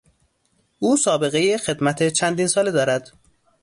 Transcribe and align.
او 0.79 0.97
سابقهی 0.97 1.57
خدمت 1.57 2.09
چندین 2.09 2.47
ساله 2.47 2.71
دارد. 2.71 3.11